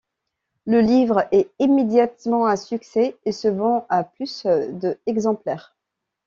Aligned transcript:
Le 0.65 0.81
livre 0.81 1.27
est 1.31 1.51
immédiatement 1.59 2.47
un 2.47 2.55
succès 2.55 3.17
et 3.23 3.31
se 3.31 3.47
vend 3.47 3.85
à 3.87 4.03
plus 4.03 4.47
de 4.47 4.97
exemplaires. 5.05 5.75